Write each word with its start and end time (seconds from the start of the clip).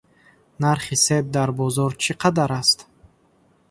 Нархи 0.61 0.95
себ 1.05 1.23
дар 1.35 1.49
бозор 1.59 1.91
чӣ 2.03 2.13
қадар 2.21 2.51
аст? 2.61 2.79